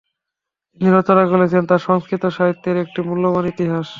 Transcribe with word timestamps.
তিনি 0.71 0.89
রচনা 0.91 1.23
করেছিলেন, 1.25 1.65
তা 1.65 1.75
সংস্কৃত 1.87 2.23
সাহিত্যের 2.37 2.75
একটি 2.77 2.99
মূল্যবান 3.01 3.45
ইতিহাস। 3.45 3.87